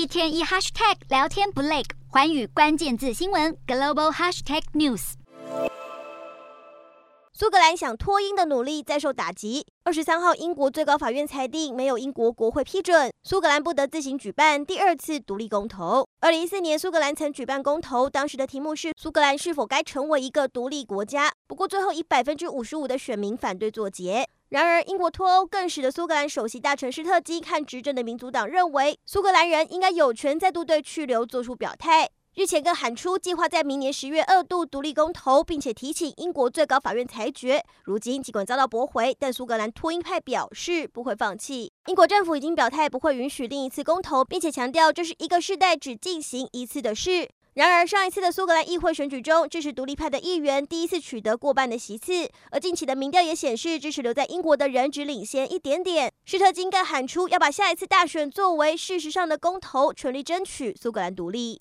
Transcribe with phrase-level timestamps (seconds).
[0.00, 5.12] 一天一 hashtag 聊天不累，寰宇关键字新闻 global hashtag news。
[7.34, 9.66] 苏格兰想脱英的努力再受打击。
[9.84, 16.08] 二十三号，英国最高法院裁定，没有英国国会批准，苏格兰不得自行举办第二次独立公投。
[16.20, 21.30] 二零一四年，苏格兰曾举办公投，当时的题目是苏格兰是否该成为一个独立国家。
[21.46, 24.26] 不过，最后以百分之五十五的选民反对作结。
[24.50, 32.10] 然而，英国脱欧更使得苏格兰首席大臣施特金和执政的民主党认为，苏格兰人应该有权再度对去留做出表态。
[32.34, 37.62] 日前更喊出计划在明年十月二度独立公投，并且提请英国最高法院裁决。
[37.84, 41.72] 如今尽管遭到驳回，但苏格兰脱英派表示不会放弃。
[41.86, 47.28] 英国政府已经表态不会允许另一次公投，并且强调这是一个世代只进行一次的事。
[47.54, 56.12] 然而上一次的苏格兰议会选举中，支持独立派的议员第一次取得过半的席次，而近期的民调也显示支持留在英国的人只领先一点点。
[56.24, 61.58] 施特金更喊出要把下一次大选作为事实上的公投，全力争取苏格兰独立。